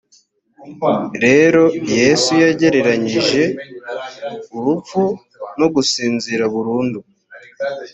[1.23, 1.63] rero
[1.95, 3.43] yesu yagereranyije
[4.57, 5.01] urupfu
[5.59, 6.99] no gusinzira burundu